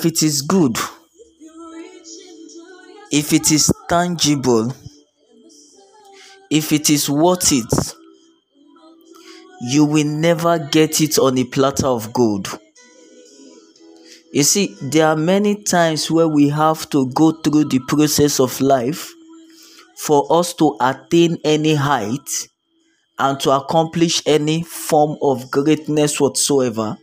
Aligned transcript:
if 0.00 0.06
it 0.06 0.22
is 0.22 0.40
good, 0.40 0.78
if 3.12 3.34
it 3.34 3.52
is 3.52 3.70
tangible, 3.86 4.72
if 6.48 6.72
it 6.72 6.88
is 6.88 7.10
worth 7.10 7.52
it, 7.52 7.94
you 9.60 9.84
will 9.84 10.06
never 10.06 10.58
get 10.58 11.02
it 11.02 11.18
on 11.18 11.36
a 11.36 11.44
platter 11.44 11.86
of 11.86 12.14
gold. 12.14 12.58
You 14.32 14.42
see, 14.42 14.74
there 14.80 15.06
are 15.06 15.16
many 15.16 15.62
times 15.64 16.10
where 16.10 16.28
we 16.28 16.48
have 16.48 16.88
to 16.90 17.10
go 17.10 17.32
through 17.32 17.64
the 17.64 17.80
process 17.86 18.40
of 18.40 18.58
life 18.62 19.12
for 19.98 20.26
us 20.32 20.54
to 20.54 20.78
attain 20.80 21.36
any 21.44 21.74
height 21.74 22.48
and 23.18 23.38
to 23.40 23.50
accomplish 23.50 24.22
any 24.24 24.62
form 24.62 25.18
of 25.20 25.50
greatness 25.50 26.18
whatsoever. 26.18 26.96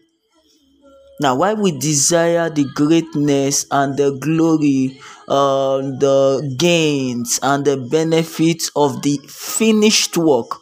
Now, 1.19 1.35
why 1.35 1.53
we 1.53 1.71
desire 1.71 2.49
the 2.49 2.65
greatness 2.75 3.65
and 3.71 3.97
the 3.97 4.11
glory, 4.11 5.01
uh, 5.27 5.77
the 5.77 6.55
gains 6.57 7.39
and 7.41 7.65
the 7.65 7.77
benefits 7.77 8.69
of 8.75 9.01
the 9.01 9.19
finished 9.27 10.15
work, 10.15 10.59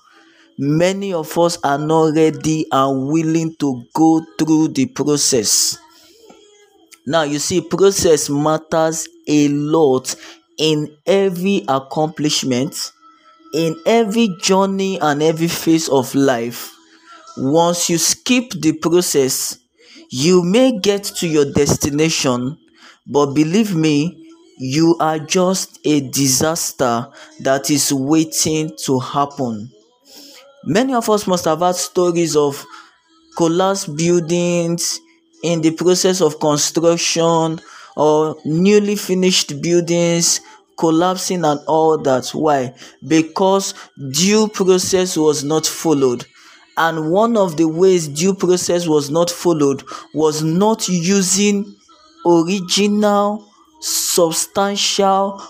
many 0.57 1.11
of 1.11 1.37
us 1.37 1.57
are 1.61 1.77
not 1.77 2.15
ready 2.15 2.65
and 2.71 3.07
willing 3.07 3.55
to 3.57 3.83
go 3.93 4.25
through 4.39 4.69
the 4.69 4.85
process. 4.85 5.77
Now, 7.05 7.23
you 7.23 7.39
see, 7.39 7.59
process 7.59 8.29
matters 8.29 9.09
a 9.27 9.49
lot 9.49 10.15
in 10.57 10.95
every 11.05 11.65
accomplishment, 11.67 12.93
in 13.53 13.75
every 13.85 14.29
journey 14.41 14.99
and 15.01 15.21
every 15.21 15.49
phase 15.49 15.89
of 15.89 16.15
life. 16.15 16.71
Once 17.37 17.89
you 17.89 17.97
skip 17.97 18.51
the 18.51 18.71
process, 18.73 19.57
you 20.09 20.43
may 20.43 20.77
get 20.79 21.03
to 21.03 21.27
your 21.27 21.51
destination, 21.51 22.57
but 23.07 23.27
believe 23.33 23.75
me, 23.75 24.27
you 24.57 24.95
are 24.99 25.19
just 25.19 25.79
a 25.85 25.99
disaster 26.09 27.07
that 27.41 27.69
is 27.69 27.91
waiting 27.93 28.71
to 28.85 28.99
happen. 28.99 29.69
Many 30.65 30.93
of 30.93 31.09
us 31.09 31.27
must 31.27 31.45
have 31.45 31.59
had 31.59 31.75
stories 31.75 32.35
of 32.35 32.65
collapsed 33.37 33.95
buildings 33.95 34.99
in 35.43 35.61
the 35.61 35.71
process 35.71 36.21
of 36.21 36.39
construction 36.39 37.59
or 37.95 38.35
newly 38.45 38.95
finished 38.95 39.61
buildings 39.61 40.41
collapsing 40.77 41.45
and 41.45 41.59
all 41.67 41.97
that. 41.99 42.29
Why? 42.29 42.73
Because 43.05 43.73
due 44.11 44.47
process 44.47 45.17
was 45.17 45.43
not 45.43 45.65
followed 45.65 46.25
and 46.77 47.09
one 47.11 47.37
of 47.37 47.57
the 47.57 47.67
ways 47.67 48.07
due 48.07 48.33
process 48.33 48.87
was 48.87 49.09
not 49.09 49.29
followed 49.29 49.83
was 50.13 50.43
not 50.43 50.87
using 50.89 51.75
original 52.25 53.47
substantial 53.79 55.41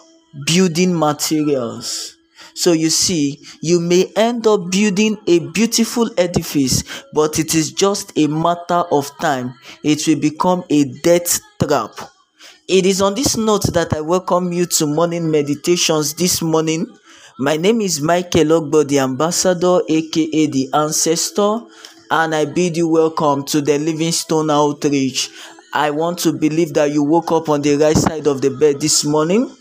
building 0.45 0.97
materials. 0.97 2.17
So 2.53 2.71
you 2.71 2.89
see 2.89 3.39
you 3.61 3.79
may 3.79 4.11
end 4.15 4.47
up 4.47 4.69
building 4.71 5.17
a 5.27 5.39
beautiful 5.39 6.09
edifice 6.17 6.83
but 7.13 7.39
it 7.39 7.53
is 7.55 7.71
just 7.71 8.17
a 8.17 8.27
matter 8.27 8.83
of 8.91 9.11
time. 9.19 9.55
It 9.83 10.07
will 10.07 10.19
become 10.19 10.63
a 10.69 10.85
death 11.01 11.39
trap. 11.61 11.91
It 12.67 12.85
is 12.85 13.01
on 13.01 13.13
this 13.15 13.37
note 13.37 13.71
that 13.73 13.93
i 13.93 14.01
welcome 14.01 14.51
you 14.51 14.65
to 14.65 14.87
morning 14.87 15.29
meditations 15.29 16.13
this 16.15 16.41
morning 16.41 16.87
my 17.37 17.57
name 17.57 17.81
is 17.81 18.01
Michael 18.01 18.45
Ogbo, 18.61 18.87
the 18.87 18.99
ambassador, 18.99 19.79
aka 19.89 20.45
the 20.47 20.69
ancestor, 20.73 21.59
and 22.09 22.33
I 22.33 22.45
bid 22.45 22.77
you 22.77 22.87
welcome 22.87 23.43
to 23.45 23.61
the 23.61 23.77
Livingstone 23.77 24.49
Outreach. 24.49 25.29
I 25.73 25.91
want 25.91 26.19
to 26.19 26.31
believe 26.31 26.73
that 26.75 26.91
you 26.91 27.03
woke 27.03 27.31
up 27.33 27.49
on 27.49 27.61
the 27.61 27.75
right 27.75 27.97
side 27.97 28.27
of 28.27 28.41
the 28.41 28.51
bed 28.51 28.79
this 28.79 29.03
morning. 29.03 29.51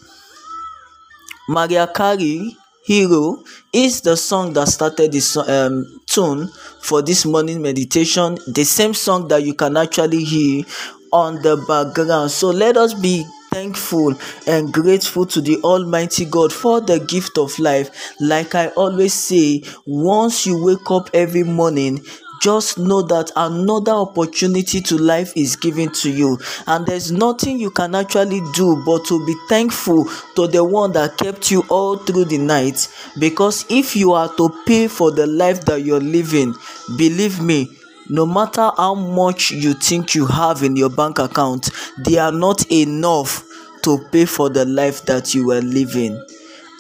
Mariah 1.49 1.89
Carey, 1.89 2.57
Hero, 2.85 3.43
is 3.73 4.03
the 4.03 4.17
song 4.17 4.53
that 4.53 4.69
started 4.69 5.11
this 5.11 5.37
um, 5.37 6.01
tune 6.07 6.49
for 6.81 7.03
this 7.03 7.27
morning 7.27 7.61
meditation. 7.61 8.39
The 8.47 8.65
same 8.65 8.95
song 8.95 9.27
that 9.29 9.43
you 9.43 9.55
can 9.55 9.77
actually 9.77 10.23
hear 10.23 10.65
on 11.13 11.43
the 11.43 11.57
background. 11.67 12.31
So 12.31 12.51
let 12.51 12.77
us 12.77 12.95
be 12.95 13.27
thankful 13.55 14.19
and 14.49 14.73
grateful 14.73 15.25
to 15.25 15.41
the 15.41 15.57
Almighty 15.63 16.25
God 16.25 16.53
for 16.53 16.81
the 16.81 16.99
gift 16.99 17.39
of 17.39 17.57
life. 17.61 18.13
Like 18.21 18.57
I 18.57 18.67
always 18.71 19.15
say, 19.15 19.63
once 19.87 20.45
you 20.45 20.61
wake 20.65 20.91
up 20.91 21.09
every 21.15 21.45
morning, 21.45 22.05
just 22.43 22.79
know 22.79 23.01
that 23.03 23.31
another 23.37 23.93
opportunity 23.93 24.81
to 24.81 24.99
life 24.99 25.33
is 25.37 25.55
given 25.55 25.89
to 25.93 26.11
you 26.11 26.37
and 26.67 26.85
there's 26.85 27.13
nothing 27.13 27.61
you 27.61 27.71
can 27.71 27.95
actually 27.95 28.43
do 28.55 28.83
but 28.85 29.05
to 29.07 29.25
be 29.25 29.35
thankful 29.49 30.05
to 30.35 30.49
the 30.49 30.63
one 30.63 30.91
that 30.93 31.17
kept 31.17 31.51
you 31.51 31.65
all 31.71 31.97
through 31.97 32.25
the 32.25 32.37
night 32.37 32.89
because 33.19 33.65
if 33.71 33.95
you 33.97 34.13
are 34.13 34.29
to 34.37 34.51
pay 34.67 34.89
for 34.89 35.11
the 35.13 35.27
life 35.27 35.65
that 35.65 35.83
you're 35.83 36.01
living 36.01 36.55
believe 36.99 37.41
me 37.41 37.71
no 38.09 38.27
matter 38.27 38.71
how 38.77 38.95
much 38.95 39.51
you 39.51 39.75
think 39.75 40.15
you 40.15 40.27
have 40.27 40.63
in 40.63 40.77
your 40.77 40.91
bank 40.91 41.19
account 41.19 41.71
they 41.99 42.19
are 42.19 42.33
not 42.33 42.71
enough 42.71 43.45
to 43.83 43.99
pay 44.11 44.25
for 44.25 44.49
the 44.49 44.65
life 44.65 45.03
that 45.05 45.35
you 45.35 45.47
were 45.47 45.61
living. 45.61 46.19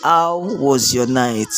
How 0.02 0.38
was 0.38 0.94
your 0.94 1.06
night 1.06 1.48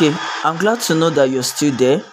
Okay, 0.00 0.14
I'm 0.44 0.56
glad 0.58 0.80
to 0.82 0.94
know 0.94 1.10
that 1.10 1.28
you're 1.28 1.42
still 1.42 1.74
there. 1.74 2.04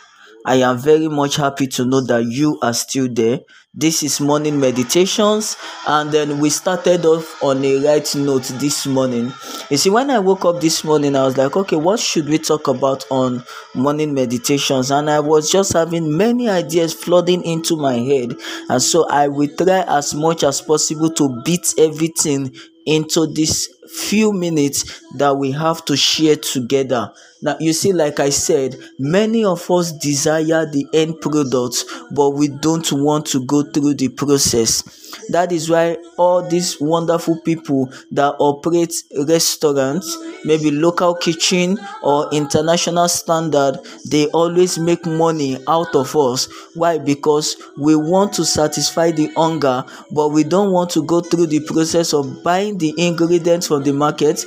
I 0.43 0.55
am 0.55 0.79
very 0.79 1.07
much 1.07 1.35
happy 1.35 1.67
to 1.67 1.85
know 1.85 2.01
that 2.01 2.25
you 2.25 2.57
are 2.63 2.73
still 2.73 3.07
there. 3.07 3.41
This 3.75 4.01
is 4.01 4.19
morning 4.19 4.59
meditations, 4.59 5.55
and 5.87 6.11
then 6.11 6.39
we 6.39 6.49
started 6.49 7.05
off 7.05 7.43
on 7.43 7.63
a 7.63 7.85
right 7.85 8.15
note 8.15 8.45
this 8.59 8.87
morning. 8.87 9.31
You 9.69 9.77
see, 9.77 9.91
when 9.91 10.09
I 10.09 10.17
woke 10.17 10.45
up 10.45 10.61
this 10.61 10.83
morning, 10.83 11.15
I 11.15 11.25
was 11.25 11.37
like, 11.37 11.55
okay, 11.55 11.75
what 11.75 11.99
should 11.99 12.27
we 12.27 12.39
talk 12.39 12.67
about 12.67 13.05
on 13.11 13.43
morning 13.75 14.15
meditations? 14.15 14.89
And 14.89 15.07
I 15.07 15.19
was 15.19 15.51
just 15.51 15.73
having 15.73 16.17
many 16.17 16.49
ideas 16.49 16.91
flooding 16.91 17.43
into 17.43 17.75
my 17.75 17.97
head, 17.97 18.33
and 18.67 18.81
so 18.81 19.07
I 19.09 19.27
will 19.27 19.49
try 19.55 19.81
as 19.87 20.15
much 20.15 20.43
as 20.43 20.59
possible 20.59 21.11
to 21.11 21.39
beat 21.43 21.75
everything 21.77 22.51
into 22.85 23.27
this 23.27 23.69
few 23.89 24.31
minutes 24.33 25.01
that 25.17 25.37
we 25.37 25.51
have 25.51 25.85
to 25.85 25.95
share 25.95 26.35
together. 26.35 27.11
Now, 27.41 27.57
you 27.59 27.73
see, 27.73 27.93
like 27.93 28.19
I 28.19 28.29
said, 28.29 28.77
many 28.97 29.45
of 29.45 29.69
us 29.69 29.91
desire 29.91 30.65
the 30.65 30.85
end 30.93 31.21
product, 31.21 31.85
but 32.11 32.31
we 32.31 32.47
don't 32.47 32.91
want 32.91 33.27
to 33.27 33.45
go 33.45 33.63
through 33.63 33.95
the 33.95 34.09
process. 34.09 35.04
That 35.29 35.51
is 35.51 35.69
why 35.69 35.97
all 36.17 36.47
these 36.47 36.79
wonderful 36.79 37.39
people 37.41 37.89
that 38.11 38.35
operate 38.39 38.93
restaurants, 39.27 40.17
maybe 40.43 40.71
local 40.71 41.15
kitchen 41.15 41.77
or 42.03 42.29
international 42.31 43.07
standard, 43.07 43.79
they 44.09 44.27
always 44.27 44.77
make 44.77 45.05
money 45.05 45.57
out 45.67 45.95
of 45.95 46.15
us. 46.15 46.47
Why? 46.75 46.97
Because 46.97 47.55
we 47.77 47.95
want 47.95 48.33
to 48.33 48.45
satisfy 48.45 49.11
the 49.11 49.27
hunger, 49.35 49.85
but 50.11 50.29
we 50.29 50.43
don't 50.43 50.71
want 50.71 50.89
to 50.91 51.03
go 51.03 51.21
through 51.21 51.47
the 51.47 51.61
process 51.61 52.13
of 52.13 52.43
buying 52.43 52.77
the 52.77 52.93
ingredients 52.97 53.67
from 53.67 53.83
the 53.83 53.93
market 53.93 54.45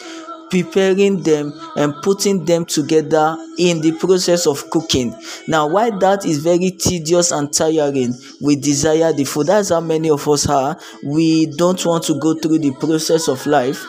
preparing 0.50 1.22
them 1.22 1.52
and 1.76 1.94
putting 2.02 2.44
them 2.44 2.64
together 2.64 3.36
in 3.58 3.80
the 3.80 3.92
process 3.92 4.46
of 4.46 4.68
cooking. 4.70 5.14
Now, 5.46 5.66
why 5.68 5.90
that 5.90 6.24
is 6.24 6.38
very 6.38 6.70
tedious 6.70 7.30
and 7.30 7.52
tiring, 7.52 8.14
we 8.40 8.56
desire 8.56 9.12
the 9.12 9.24
food. 9.24 9.48
That's 9.48 9.70
how 9.70 9.80
many 9.80 10.10
of 10.10 10.26
us 10.28 10.48
are. 10.48 10.78
We 11.04 11.46
don't 11.46 11.84
want 11.84 12.04
to 12.04 12.18
go 12.18 12.34
through 12.34 12.58
the 12.60 12.72
process 12.74 13.28
of 13.28 13.46
life 13.46 13.84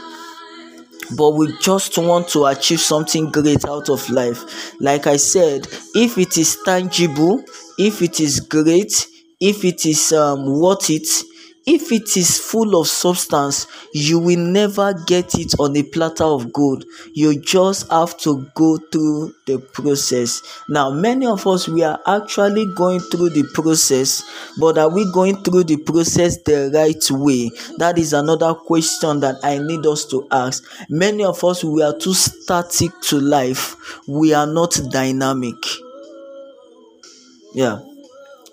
but 1.16 1.32
we 1.32 1.52
just 1.60 1.98
want 1.98 2.28
to 2.30 2.46
achieve 2.46 2.80
something 2.80 3.32
great 3.32 3.66
out 3.66 3.90
of 3.90 4.08
life. 4.10 4.80
Like 4.80 5.08
I 5.08 5.18
said, 5.18 5.68
if 5.96 6.18
it 6.18 6.38
is 6.38 6.58
tangible, 6.64 7.44
if 7.78 8.02
it 8.02 8.20
is 8.20 8.40
great, 8.42 9.08
if 9.40 9.64
it 9.64 9.86
is 9.86 10.12
um, 10.12 10.46
worth 10.60 10.90
it 10.90 11.08
if 11.72 11.92
it 11.92 12.18
is 12.18 12.40
full 12.40 12.82
of 12.82 12.88
substance 12.88 13.68
you 13.94 14.18
will 14.18 14.40
never 14.40 14.92
get 15.06 15.36
it 15.36 15.54
on 15.60 15.78
a 15.78 15.84
platter 15.84 16.24
of 16.24 16.52
gold. 16.52 16.84
You 17.14 17.40
just 17.40 17.92
have 17.92 18.18
to 18.22 18.48
go 18.56 18.78
through 18.92 19.36
the 19.46 19.60
process. 19.60 20.42
Now 20.68 20.90
many 20.90 21.28
of 21.28 21.46
us 21.46 21.68
we 21.68 21.84
are 21.84 22.00
actually 22.08 22.66
going 22.76 23.02
through 23.02 23.30
the 23.30 23.44
process 23.54 24.24
but 24.60 24.80
are 24.80 24.90
we 24.90 25.06
going 25.14 25.44
through 25.44 25.66
the 25.66 25.78
process 25.78 26.38
the 26.42 26.72
right 26.74 27.12
way? 27.12 27.52
That 27.78 28.00
is 28.00 28.14
another 28.14 28.56
question 28.56 29.20
that 29.20 29.36
i 29.44 29.60
need 29.60 29.86
us 29.86 30.06
to 30.06 30.28
ask. 30.32 30.64
Many 30.90 31.24
of 31.24 31.44
us 31.44 31.64
we 31.64 31.84
are 31.84 31.96
too 31.96 32.16
static 32.16 33.00
to 33.10 33.20
life. 33.20 33.76
We 34.08 34.34
are 34.34 34.48
not 34.48 34.80
dynamic. 34.90 35.56
Yeah. 37.54 37.82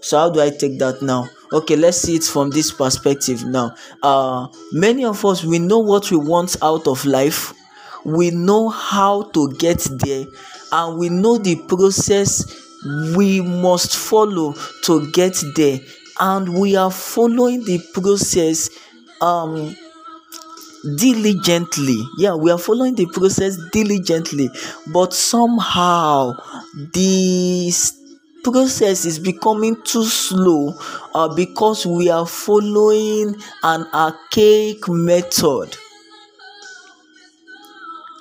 So 0.03 0.19
how 0.19 0.31
do 0.31 0.41
i 0.41 0.51
take 0.51 0.79
that 0.79 1.01
now 1.01 1.29
okay 1.53 1.77
let's 1.77 1.99
see 1.99 2.17
it 2.17 2.25
from 2.25 2.51
this 2.51 2.73
perspective 2.73 3.45
now. 3.45 3.75
Uh 4.03 4.49
many 4.73 5.05
of 5.05 5.25
us 5.25 5.45
we 5.45 5.59
know 5.59 5.79
what 5.79 6.11
we 6.11 6.17
want 6.17 6.57
out 6.63 6.87
of 6.87 7.05
life. 7.05 7.53
We 8.05 8.31
know 8.31 8.69
how 8.69 9.25
to 9.35 9.53
get 9.55 9.81
there. 9.91 10.27
And 10.73 10.99
we 10.99 11.09
know 11.09 11.39
the 11.39 11.57
process 11.67 12.45
we 13.17 13.41
must 13.41 13.97
follow 13.97 14.55
to 14.85 15.11
get 15.13 15.43
there. 15.57 15.81
And 16.21 16.59
we 16.59 16.77
are 16.77 16.91
following 16.91 17.65
the 17.65 17.79
process 17.93 18.71
um 19.21 19.75
diligently. 20.97 21.97
Yeah 22.19 22.35
we 22.35 22.51
are 22.51 22.59
following 22.59 22.95
the 22.95 23.07
process 23.07 23.57
diligently. 23.73 24.51
But 24.93 25.13
somehow 25.13 26.37
the 26.93 27.71
process 28.47 29.05
is 29.05 29.19
becoming 29.19 29.77
too 29.83 30.05
slow 30.05 30.79
uh, 31.15 31.29
because 31.35 31.87
we 31.87 32.09
are 32.11 32.27
following 32.27 33.37
an 33.63 33.87
archaic 33.93 34.89
method 34.89 35.77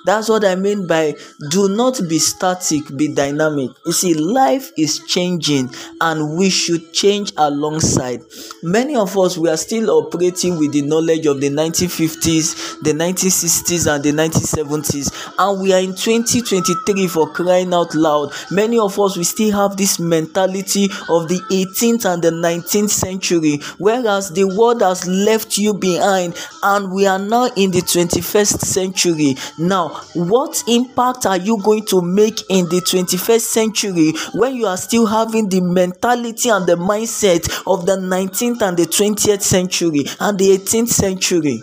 that's 0.06 0.28
what 0.28 0.44
I 0.44 0.54
mean 0.54 0.86
by 0.86 1.14
do 1.50 1.68
not 1.68 2.00
be 2.08 2.18
static, 2.18 2.96
be 2.96 3.08
dynamic. 3.08 3.70
You 3.84 3.92
see, 3.92 4.14
life 4.14 4.70
is 4.78 5.00
changing 5.06 5.70
and 6.00 6.38
we 6.38 6.48
should 6.48 6.92
change 6.92 7.32
alongside. 7.36 8.22
Many 8.62 8.94
of 8.94 9.18
us, 9.18 9.36
we 9.36 9.48
are 9.48 9.56
still 9.56 9.90
operating 9.90 10.58
with 10.58 10.72
the 10.72 10.82
knowledge 10.82 11.26
of 11.26 11.40
the 11.40 11.50
1950s, 11.50 12.82
the 12.82 12.92
1960s, 12.92 13.92
and 13.92 14.04
the 14.04 14.12
1970s, 14.12 15.34
and 15.38 15.60
we 15.60 15.72
are 15.72 15.80
in 15.80 15.94
2023 15.94 17.08
for 17.08 17.28
crying 17.32 17.74
out 17.74 17.94
loud. 17.94 18.32
Many 18.50 18.78
of 18.78 18.98
us, 19.00 19.16
we 19.16 19.24
still 19.24 19.52
have 19.52 19.76
this 19.76 19.98
mentality 19.98 20.84
of 21.08 21.28
the 21.28 21.40
18th 21.50 22.04
and 22.12 22.22
the 22.22 22.30
19th 22.30 22.90
century, 22.90 23.60
whereas 23.78 24.30
the 24.32 24.44
world 24.44 24.82
has 24.82 25.06
left 25.06 25.58
you 25.58 25.74
behind, 25.74 26.36
and 26.62 26.92
we 26.92 27.06
are 27.06 27.18
now 27.18 27.46
in 27.56 27.72
the 27.72 27.80
21st 27.80 28.60
century. 28.60 29.36
Now, 29.58 29.95
what 30.14 30.62
impact 30.68 31.26
are 31.26 31.36
you 31.36 31.60
going 31.62 31.84
to 31.86 32.00
make 32.02 32.40
in 32.48 32.64
the 32.66 32.80
21st 32.80 33.40
century 33.40 34.12
when 34.32 34.54
you 34.54 34.66
are 34.66 34.76
still 34.76 35.06
having 35.06 35.48
the 35.48 35.60
mentality 35.60 36.48
and 36.48 36.66
the 36.66 36.76
mindset 36.76 37.46
of 37.66 37.86
the 37.86 37.96
19th 37.96 38.62
and 38.62 38.76
the 38.76 38.84
20th 38.86 39.42
century 39.42 40.04
and 40.20 40.38
the 40.38 40.56
18th 40.56 40.88
century? 40.88 41.62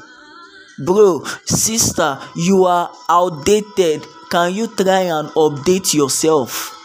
Bro, 0.79 1.23
sister, 1.45 2.19
you 2.35 2.65
are 2.65 2.91
outdated. 3.09 4.03
Can 4.31 4.53
you 4.53 4.67
try 4.67 5.01
and 5.01 5.29
update 5.29 5.93
yourself? 5.93 6.75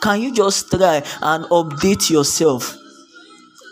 Can 0.00 0.22
you 0.22 0.32
just 0.32 0.70
try 0.70 1.02
and 1.22 1.44
update 1.46 2.10
yourself? 2.10 2.76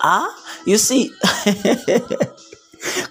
Ah, 0.03 0.29
you 0.67 0.77
see. 0.77 1.13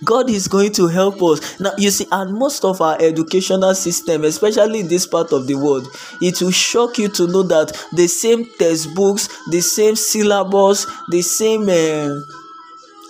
God 0.04 0.30
is 0.30 0.48
going 0.48 0.72
to 0.74 0.88
help 0.88 1.22
us. 1.24 1.60
Now, 1.60 1.72
you 1.78 1.92
see, 1.92 2.08
and 2.12 2.34
most 2.34 2.64
of 2.66 2.82
our 2.82 2.98
educational 3.02 3.74
system, 3.76 4.24
especially 4.24 4.82
in 4.82 4.88
this 4.88 5.08
part 5.08 5.32
of 5.32 5.48
the 5.48 5.56
world, 5.56 5.88
it 6.22 6.42
will 6.42 6.52
shock 6.52 6.98
you 6.98 7.10
to 7.10 7.28
know 7.28 7.44
that 7.44 7.72
the 7.94 8.08
same 8.08 8.46
textbooks, 8.58 9.30
the 9.52 9.62
same 9.62 9.96
syllabus, 9.96 10.86
the 11.10 11.22
same. 11.22 11.70
Uh, 11.70 12.22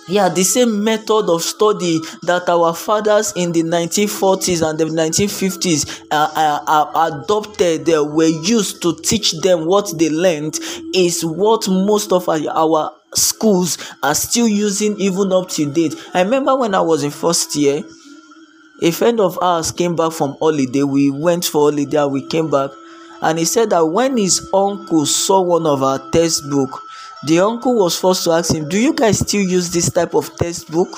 yeah 0.08 0.28
the 0.28 0.42
same 0.44 0.82
method 0.84 1.28
of 1.28 1.42
study 1.42 2.00
that 2.22 2.48
our 2.48 2.74
fathers 2.74 3.32
in 3.36 3.52
the 3.52 3.62
1940s 3.62 4.68
and 4.68 4.78
the 4.78 4.84
1950s 4.84 6.02
uh, 6.10 6.30
uh, 6.34 6.64
uh, 6.66 7.12
adopted 7.12 7.88
uh, 7.90 8.04
were 8.04 8.24
used 8.24 8.80
to 8.82 8.94
teach 9.02 9.32
them 9.42 9.66
what 9.66 9.92
they 9.98 10.08
learned 10.10 10.58
is 10.94 11.24
what 11.24 11.68
most 11.68 12.12
of 12.12 12.28
our, 12.28 12.38
our 12.50 12.92
schools 13.16 13.78
are 14.02 14.14
still 14.14 14.48
using 14.48 14.98
even 14.98 15.32
up 15.32 15.48
to 15.50 15.70
date. 15.70 15.94
I 16.14 16.22
remember 16.22 16.56
when 16.56 16.74
I 16.74 16.80
was 16.80 17.02
in 17.02 17.10
first 17.10 17.54
year, 17.56 17.82
a 18.82 18.90
friend 18.90 19.20
of 19.20 19.38
ours 19.40 19.72
came 19.72 19.96
back 19.96 20.12
from 20.12 20.36
holiday. 20.38 20.82
We 20.82 21.10
went 21.10 21.44
for 21.46 21.70
holiday, 21.70 22.04
we 22.04 22.26
came 22.26 22.50
back, 22.50 22.70
and 23.22 23.38
he 23.38 23.44
said 23.44 23.70
that 23.70 23.86
when 23.86 24.16
his 24.16 24.48
uncle 24.52 25.06
saw 25.06 25.40
one 25.40 25.66
of 25.66 25.82
our 25.82 25.98
textbook, 26.10 26.82
the 27.26 27.40
uncle 27.40 27.74
was 27.76 27.96
forced 27.98 28.24
to 28.24 28.32
ask 28.32 28.54
him, 28.54 28.68
Do 28.68 28.78
you 28.78 28.92
guys 28.92 29.18
still 29.20 29.40
use 29.42 29.70
this 29.70 29.90
type 29.90 30.14
of 30.14 30.36
textbook? 30.36 30.88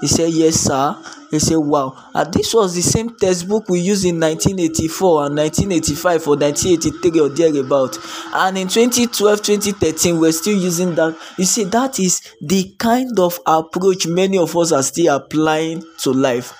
He 0.00 0.06
said, 0.06 0.30
Yes, 0.30 0.54
sir. 0.56 0.96
He 1.34 1.40
said, 1.40 1.56
Wow. 1.56 1.96
And 2.14 2.32
this 2.32 2.54
was 2.54 2.74
the 2.74 2.82
same 2.82 3.16
textbook 3.16 3.68
we 3.68 3.80
used 3.80 4.04
in 4.04 4.20
1984 4.20 5.26
and 5.26 5.36
1985 5.36 6.28
or 6.28 6.36
1983 6.36 7.20
or 7.20 7.28
thereabout. 7.28 7.98
And 8.34 8.58
in 8.58 8.68
2012, 8.68 9.42
2013, 9.42 10.18
we're 10.18 10.32
still 10.32 10.56
using 10.58 10.94
that. 10.94 11.16
You 11.36 11.44
see, 11.44 11.64
that 11.64 11.98
is 11.98 12.22
the 12.40 12.74
kind 12.78 13.18
of 13.18 13.38
approach 13.46 14.06
many 14.06 14.38
of 14.38 14.56
us 14.56 14.72
are 14.72 14.82
still 14.82 15.14
applying 15.14 15.82
to 15.98 16.12
life. 16.12 16.52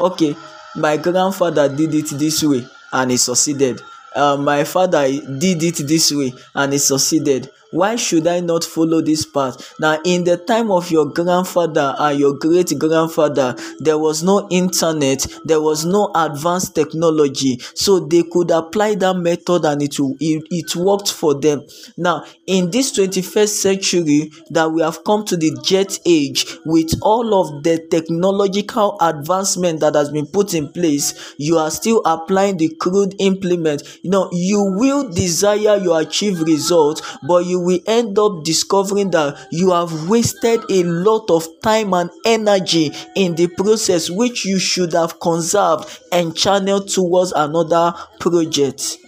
Okay, 0.00 0.36
my 0.76 0.96
grandfather 0.96 1.68
did 1.68 1.94
it 1.94 2.08
this 2.10 2.42
way 2.42 2.66
and 2.92 3.10
he 3.10 3.16
succeeded. 3.16 3.80
Uh, 4.14 4.36
my 4.36 4.64
father 4.64 5.06
did 5.08 5.62
it 5.62 5.86
this 5.86 6.12
way 6.12 6.32
and 6.54 6.72
he 6.72 6.78
succeeded 6.78 7.50
why 7.72 7.96
should 7.96 8.26
I 8.26 8.40
not 8.40 8.64
follow 8.64 9.00
this 9.00 9.24
path? 9.24 9.74
Now, 9.78 9.98
in 10.04 10.24
the 10.24 10.36
time 10.36 10.70
of 10.70 10.90
your 10.90 11.06
grandfather 11.06 11.94
and 11.98 12.18
your 12.18 12.34
great 12.38 12.72
grandfather, 12.78 13.56
there 13.78 13.98
was 13.98 14.22
no 14.22 14.48
internet, 14.50 15.26
there 15.44 15.60
was 15.60 15.84
no 15.84 16.10
advanced 16.14 16.74
technology, 16.74 17.58
so 17.74 18.00
they 18.00 18.22
could 18.22 18.50
apply 18.50 18.94
that 18.96 19.16
method 19.16 19.64
and 19.64 19.82
it, 19.82 19.96
it, 20.20 20.44
it 20.50 20.76
worked 20.76 21.12
for 21.12 21.34
them. 21.34 21.62
Now, 21.96 22.24
in 22.46 22.70
this 22.70 22.92
21st 22.98 23.48
century, 23.48 24.30
that 24.50 24.70
we 24.70 24.82
have 24.82 25.04
come 25.04 25.24
to 25.26 25.36
the 25.36 25.56
jet 25.62 25.98
age 26.06 26.46
with 26.64 26.92
all 27.02 27.34
of 27.40 27.62
the 27.62 27.78
technological 27.90 28.96
advancement 29.00 29.80
that 29.80 29.94
has 29.94 30.10
been 30.10 30.26
put 30.26 30.54
in 30.54 30.68
place, 30.72 31.34
you 31.38 31.58
are 31.58 31.70
still 31.70 32.02
applying 32.04 32.56
the 32.56 32.68
crude 32.80 33.14
implement. 33.18 33.82
You 34.02 34.10
know, 34.10 34.28
you 34.32 34.62
will 34.76 35.08
desire 35.10 35.76
your 35.76 36.00
achieve 36.00 36.40
results, 36.42 37.02
but 37.26 37.46
you 37.46 37.59
will 37.64 37.80
end 37.86 38.18
up 38.18 38.44
discovering 38.44 39.10
that 39.12 39.38
you 39.50 39.70
have 39.70 40.08
wasted 40.08 40.60
a 40.70 40.82
lot 40.84 41.30
of 41.30 41.46
time 41.62 41.94
and 41.94 42.10
energy 42.24 42.92
in 43.16 43.34
the 43.34 43.48
process 43.48 44.10
which 44.10 44.44
you 44.44 44.58
should 44.58 44.92
have 44.92 45.20
conserved 45.20 46.00
and 46.12 46.36
channeled 46.36 46.88
towards 46.88 47.32
another 47.32 47.94
project. 48.18 48.98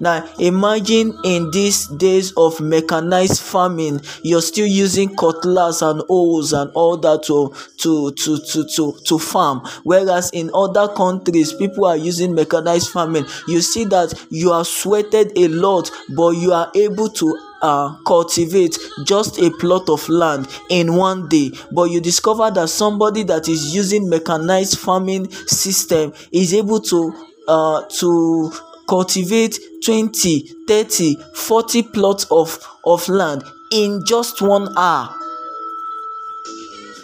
Now, 0.00 0.28
imagine 0.38 1.16
in 1.24 1.50
these 1.50 1.86
days 1.88 2.32
of 2.36 2.60
mechanized 2.60 3.40
farming, 3.40 4.00
you're 4.22 4.42
still 4.42 4.66
using 4.66 5.14
cutlass 5.14 5.82
and 5.82 6.02
hoes 6.08 6.52
and 6.52 6.70
all 6.74 6.96
that 6.98 7.24
to, 7.24 7.54
to, 7.78 8.12
to, 8.12 8.38
to, 8.38 8.64
to, 8.64 8.98
to 9.04 9.18
farm. 9.18 9.62
Whereas 9.84 10.30
in 10.30 10.50
other 10.54 10.88
countries, 10.88 11.52
people 11.52 11.84
are 11.84 11.96
using 11.96 12.34
mechanized 12.34 12.90
farming. 12.90 13.26
You 13.48 13.60
see 13.60 13.84
that 13.86 14.14
you 14.30 14.52
are 14.52 14.64
sweated 14.64 15.32
a 15.36 15.48
lot, 15.48 15.90
but 16.14 16.30
you 16.30 16.52
are 16.52 16.70
able 16.74 17.08
to 17.08 17.51
uh, 17.62 17.96
cultivate 18.04 18.78
just 19.04 19.38
a 19.40 19.50
plot 19.58 19.88
of 19.88 20.06
land 20.08 20.48
in 20.68 20.94
one 20.96 21.28
day. 21.28 21.50
But 21.70 21.90
you 21.90 22.00
discover 22.00 22.50
that 22.50 22.68
somebody 22.68 23.22
that 23.24 23.48
is 23.48 23.74
using 23.74 24.08
mechanized 24.08 24.78
farming 24.78 25.30
system 25.30 26.12
is 26.32 26.52
able 26.54 26.80
to 26.80 27.12
uh, 27.48 27.82
to 27.88 28.52
cultivate 28.88 29.58
20 29.84 30.40
30 30.68 31.16
40 31.34 31.82
plots 31.84 32.26
of 32.30 32.58
of 32.84 33.08
land 33.08 33.42
in 33.72 34.02
just 34.06 34.42
one 34.42 34.68
hour. 34.76 35.14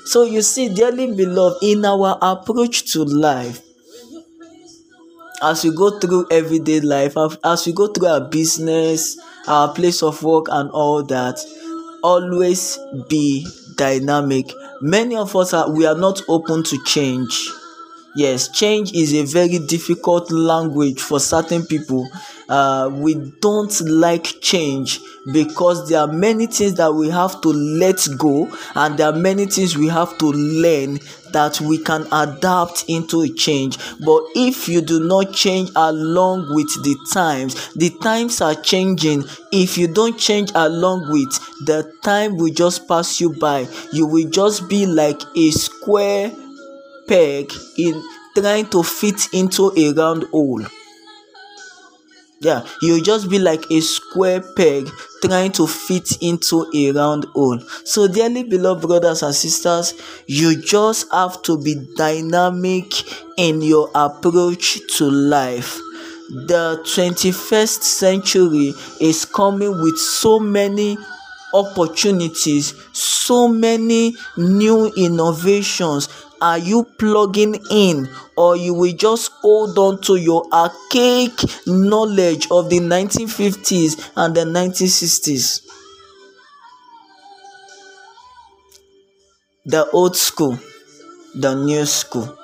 So 0.04 0.22
you 0.22 0.42
see 0.42 0.74
dearly 0.74 1.14
beloved 1.14 1.62
in 1.62 1.84
our 1.84 2.18
approach 2.22 2.92
to 2.92 3.04
life 3.04 3.60
as 5.42 5.64
we 5.64 5.70
go 5.70 5.98
through 5.98 6.26
everyday 6.30 6.80
life 6.80 7.14
as 7.44 7.66
we 7.66 7.72
go 7.72 7.86
through 7.88 8.06
our 8.08 8.20
business 8.20 9.18
our 9.48 9.72
place 9.72 10.02
of 10.02 10.22
work 10.22 10.46
and 10.50 10.70
all 10.70 11.02
that 11.04 11.38
always 12.02 12.78
be 13.08 13.46
dynamic. 13.76 14.52
Many 14.80 15.16
of 15.16 15.34
us 15.36 15.52
are 15.52 15.70
we 15.70 15.86
are 15.86 15.96
not 15.98 16.22
open 16.28 16.62
to 16.64 16.78
change. 16.84 17.48
Yes 18.16 18.48
change 18.48 18.92
is 18.94 19.14
a 19.14 19.24
very 19.24 19.58
difficult 19.58 20.30
language 20.30 21.00
for 21.00 21.20
certain 21.20 21.64
people 21.66 22.08
uh, 22.48 22.90
we 22.92 23.14
don't 23.40 23.80
like 23.82 24.24
change 24.40 25.00
because 25.32 25.88
there 25.88 26.00
are 26.00 26.06
many 26.12 26.46
things 26.46 26.74
that 26.74 26.92
we 26.92 27.10
have 27.10 27.40
to 27.42 27.48
let 27.48 28.06
go 28.16 28.50
and 28.74 28.98
there 28.98 29.08
are 29.08 29.16
many 29.16 29.46
things 29.46 29.76
we 29.76 29.88
have 29.88 30.16
to 30.18 30.26
learn 30.26 30.98
that 31.32 31.60
we 31.60 31.76
can 31.76 32.06
adapt 32.10 32.86
into 32.88 33.20
a 33.20 33.28
change. 33.28 33.76
But 34.04 34.22
if 34.34 34.68
you 34.68 34.80
do 34.80 35.00
not 35.06 35.32
change 35.34 35.70
along 35.76 36.54
with 36.54 36.68
the 36.82 36.96
times 37.12 37.74
the 37.74 37.90
times 37.90 38.40
are 38.40 38.54
changing. 38.54 39.24
If 39.52 39.76
you 39.78 39.88
don't 39.88 40.18
change 40.18 40.50
along 40.54 41.10
with 41.10 41.32
the 41.66 41.92
time 42.02 42.36
will 42.36 42.52
just 42.52 42.88
pass 42.88 43.20
you 43.20 43.32
by 43.34 43.66
you 43.92 44.06
will 44.06 44.28
just 44.30 44.68
be 44.68 44.86
like 44.86 45.20
a 45.36 45.50
square 45.50 46.32
peg 47.06 47.52
in 47.76 48.02
trying 48.36 48.66
to 48.68 48.82
fit 48.82 49.28
into 49.32 49.72
a 49.76 49.92
round 49.92 50.24
hole 50.24 50.64
yeah 52.40 52.64
you 52.82 53.02
just 53.02 53.28
be 53.30 53.38
like 53.38 53.64
a 53.70 53.80
square 53.80 54.40
peg 54.56 54.88
trying 55.22 55.50
to 55.52 55.66
fit 55.66 56.22
into 56.22 56.70
a 56.74 56.92
round 56.92 57.24
hole. 57.34 57.58
So 57.84 58.06
dearly 58.06 58.44
beloved 58.44 58.86
brothers 58.86 59.22
and 59.22 59.34
sisters 59.34 59.94
you 60.26 60.60
just 60.60 61.12
have 61.12 61.42
to 61.42 61.60
be 61.60 61.74
dynamic 61.96 62.86
in 63.36 63.60
your 63.62 63.90
approach 63.94 64.78
to 64.98 65.10
life. 65.10 65.78
The 66.30 66.82
21st 66.84 67.82
century 67.82 68.74
is 69.00 69.24
coming 69.24 69.70
with 69.82 69.96
so 69.96 70.38
many 70.38 70.98
opportunities 71.54 72.74
so 72.92 73.48
many 73.48 74.14
new 74.36 74.86
innovations 74.96 76.08
are 76.40 76.58
you 76.58 76.84
plugging 76.98 77.58
in? 77.70 78.08
Or 78.36 78.56
you 78.56 78.74
will 78.74 78.92
just 78.92 79.32
hold 79.42 79.78
on 79.78 80.00
to 80.02 80.16
your 80.16 80.46
archaic 80.52 81.32
knowledge 81.66 82.46
of 82.50 82.70
the 82.70 82.78
1950s 82.80 84.12
and 84.16 84.34
the 84.34 84.44
1960s 84.44 85.64
the 89.66 89.86
old 89.90 90.16
school 90.16 90.58
the 91.34 91.54
new 91.54 91.84
school. 91.84 92.36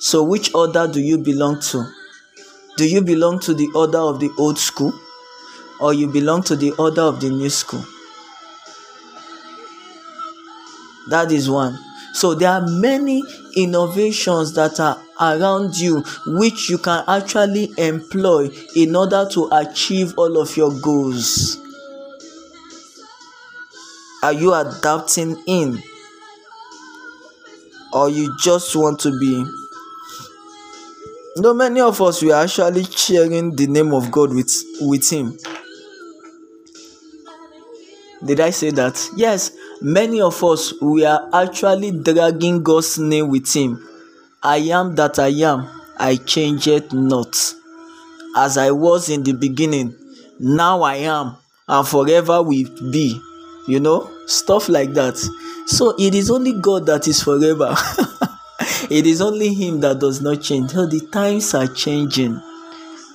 So 0.00 0.22
which 0.24 0.52
order 0.54 0.86
do 0.86 1.00
you 1.00 1.18
belong 1.18 1.60
to? 1.60 1.86
Do 2.76 2.88
you 2.88 3.02
belong 3.02 3.38
to 3.40 3.54
the 3.54 3.68
order 3.74 3.98
of 3.98 4.20
the 4.20 4.30
old 4.38 4.58
school? 4.58 4.92
Or 5.80 5.94
you 5.94 6.08
belong 6.08 6.42
to 6.44 6.56
the 6.56 6.72
order 6.72 7.02
of 7.02 7.20
the 7.20 7.30
new 7.30 7.50
school? 7.50 7.84
That 11.08 11.30
is 11.30 11.48
one 11.48 11.78
so 12.14 12.32
there 12.32 12.48
are 12.50 12.64
many 12.66 13.24
innovations 13.56 14.54
that 14.54 14.78
are 14.78 15.02
around 15.20 15.76
you 15.76 16.00
which 16.26 16.70
you 16.70 16.78
can 16.78 17.02
actually 17.08 17.72
employ 17.76 18.48
in 18.76 18.94
order 18.94 19.26
to 19.32 19.48
achieve 19.50 20.14
all 20.16 20.40
of 20.40 20.56
your 20.56 20.70
goals. 20.80 21.58
Are 24.22 24.32
you 24.32 24.54
adapting 24.54 25.42
in? 25.46 25.82
Or 27.92 28.08
you 28.08 28.32
just 28.40 28.74
want 28.76 29.00
to 29.00 29.10
be? 29.18 29.44
No, 31.36 31.52
many 31.52 31.80
of 31.80 32.00
us 32.00 32.22
we 32.22 32.30
are 32.30 32.44
actually 32.44 32.84
sharing 32.84 33.56
the 33.56 33.66
name 33.66 33.92
of 33.92 34.12
God 34.12 34.32
with 34.32 34.54
with 34.80 35.10
Him. 35.10 35.36
Did 38.24 38.38
I 38.40 38.50
say 38.50 38.70
that? 38.70 39.10
Yes, 39.16 39.50
many 39.84 40.18
of 40.18 40.42
us 40.42 40.72
we 40.80 41.04
are 41.04 41.28
actually 41.34 41.90
dragging 41.92 42.62
God's 42.62 42.98
name 42.98 43.28
with 43.28 43.52
Him. 43.54 43.86
I 44.42 44.56
am 44.56 44.94
that 44.94 45.18
I 45.18 45.28
am, 45.28 45.68
I 45.98 46.16
change 46.16 46.66
it 46.66 46.92
not. 46.92 47.36
As 48.34 48.56
I 48.56 48.70
was 48.70 49.10
in 49.10 49.22
the 49.22 49.32
beginning, 49.32 49.94
now 50.40 50.82
I 50.82 50.96
am, 50.96 51.36
and 51.68 51.86
forever 51.86 52.42
will 52.42 52.90
be. 52.90 53.20
You 53.68 53.80
know, 53.80 54.10
stuff 54.26 54.68
like 54.68 54.92
that. 54.94 55.16
So 55.66 55.94
it 55.98 56.14
is 56.14 56.30
only 56.30 56.52
God 56.60 56.86
that 56.86 57.06
is 57.06 57.22
forever. 57.22 57.74
it 58.90 59.06
is 59.06 59.20
only 59.20 59.54
Him 59.54 59.80
that 59.80 60.00
does 60.00 60.20
not 60.20 60.42
change. 60.42 60.70
So 60.72 60.86
the 60.86 61.00
times 61.12 61.54
are 61.54 61.66
changing. 61.68 62.40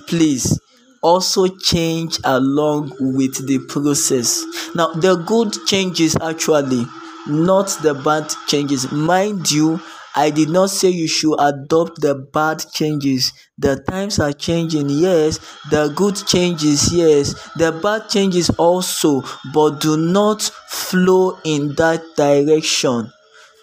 Please 0.07 0.59
also 1.01 1.47
change 1.47 2.19
along 2.23 2.93
with 2.99 3.45
the 3.47 3.59
process. 3.67 4.43
Now, 4.75 4.93
the 4.93 5.15
good 5.15 5.53
changes 5.65 6.15
actually, 6.21 6.85
not 7.27 7.67
the 7.81 7.93
bad 7.93 8.31
changes. 8.47 8.91
Mind 8.91 9.49
you, 9.51 9.79
I 10.15 10.31
did 10.31 10.49
not 10.49 10.69
say 10.71 10.89
you 10.89 11.07
should 11.07 11.37
adopt 11.39 12.01
the 12.01 12.15
bad 12.15 12.65
changes. 12.73 13.31
The 13.57 13.77
times 13.77 14.19
are 14.19 14.33
changing, 14.33 14.89
yes. 14.89 15.39
The 15.69 15.89
good 15.95 16.15
changes, 16.27 16.91
yes. 16.93 17.33
The 17.55 17.71
bad 17.71 18.09
changes 18.09 18.49
also, 18.51 19.23
but 19.53 19.79
do 19.81 19.95
not 19.97 20.41
flow 20.67 21.37
in 21.43 21.75
that 21.75 22.01
direction. 22.17 23.11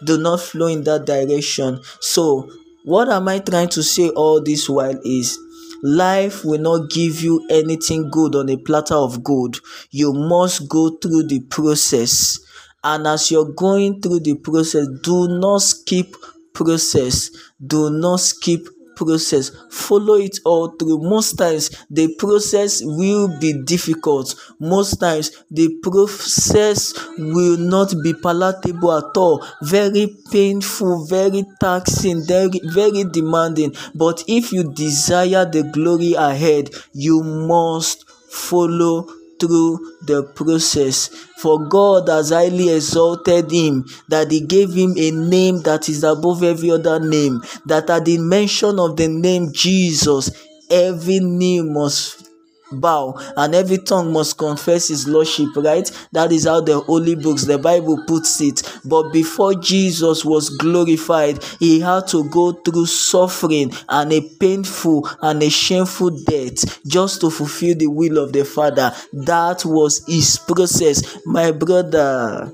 Do 0.05 0.19
not 0.19 0.41
flow 0.41 0.67
in 0.67 0.85
that 0.85 1.07
direction. 1.07 1.81
So, 2.01 2.51
what 2.85 3.09
am 3.09 3.29
I 3.29 3.41
trying 3.41 3.69
to 3.71 3.83
say 3.83 4.11
all 4.11 4.41
this 4.43 4.69
while 4.69 4.99
is 5.05 5.39
Life 5.87 6.45
will 6.45 6.61
not 6.61 6.91
give 6.91 7.21
you 7.23 7.47
anything 7.49 8.11
good 8.11 8.35
on 8.35 8.49
a 8.51 8.57
platter 8.57 8.97
of 8.97 9.23
gold. 9.23 9.61
You 9.91 10.13
must 10.13 10.69
go 10.69 10.91
through 10.97 11.29
the 11.29 11.41
process. 11.41 12.41
And 12.83 13.07
as 13.07 13.31
you're 13.31 13.53
going 13.53 14.01
through 14.01 14.21
the 14.21 14.35
process, 14.35 14.89
do 15.03 15.29
not 15.29 15.63
skip 15.63 16.15
process. 16.53 17.31
Do 17.65 17.91
not 17.91 18.19
skip 18.21 18.67
process 18.97 19.51
follow 19.71 20.15
it 20.15 20.39
all 20.45 20.69
through. 20.71 20.99
Most 21.03 21.35
times 21.35 21.71
the 21.91 22.15
process 22.17 22.83
will 22.83 23.29
be 23.39 23.63
difficult. 23.65 24.35
Most 24.59 24.97
times 24.97 25.45
the 25.51 25.77
process 25.83 26.95
will 27.19 27.57
not 27.59 27.95
be 28.03 28.15
palatable 28.15 28.93
at 28.97 29.17
all. 29.17 29.47
Very 29.63 30.17
painful 30.33 31.07
very 31.07 31.45
taxing 31.61 32.25
very 32.25 32.61
very 32.65 33.05
demanding. 33.05 33.75
But 33.95 34.25
if 34.27 34.53
you 34.53 34.73
desire 34.73 35.45
the 35.45 35.63
glory 35.63 36.15
ahead 36.15 36.71
you 36.93 37.23
must 37.23 38.09
follow 38.29 39.07
through 39.39 39.79
the 40.03 40.23
process. 40.35 41.09
For 41.39 41.69
God 41.69 42.09
has 42.09 42.31
highly 42.31 42.71
exalted 42.71 43.51
him, 43.51 43.85
that 44.09 44.31
he 44.31 44.41
gave 44.41 44.73
him 44.73 44.95
a 44.97 45.11
name 45.11 45.63
that 45.63 45.89
is 45.89 46.05
above 46.05 46.43
every 46.43 46.71
other 46.71 46.99
name, 47.01 47.43
that 47.67 47.91
at 47.91 48.05
the 48.05 48.19
mention 48.19 48.79
of 48.79 48.97
the 48.97 49.09
name 49.09 49.53
Jesus, 49.53 50.31
every 50.71 51.21
knee 51.21 51.63
must 51.63 52.26
bow. 52.73 53.15
And 53.37 53.55
every 53.55 53.79
tongue 53.79 54.13
must 54.13 54.39
confess 54.39 54.89
his 54.89 55.07
lordship 55.07 55.49
right? 55.57 55.91
That 56.13 56.33
is 56.33 56.45
how 56.45 56.61
the 56.61 56.81
holy 56.81 57.15
books 57.15 57.45
the 57.45 57.59
bible 57.59 58.05
puts 58.07 58.41
it. 58.41 58.63
But 58.85 59.13
before 59.13 59.55
jesus 59.55 60.25
was 60.25 60.51
glorified 60.51 61.43
he 61.59 61.81
had 61.81 62.09
to 62.09 62.29
go 62.31 62.53
through 62.53 62.87
suffering 62.87 63.73
and 63.89 64.13
a 64.13 64.21
painful 64.21 65.09
and 65.23 65.43
a 65.43 65.51
shameful 65.51 66.11
death 66.11 66.85
just 66.87 67.21
to 67.21 67.31
fulfill 67.31 67.77
the 67.77 67.87
will 67.87 68.19
of 68.19 68.33
the 68.33 68.45
father. 68.45 68.95
That 69.13 69.65
was 69.65 70.05
his 70.07 70.39
process. 70.39 71.19
My 71.27 71.53
brother 71.53 72.53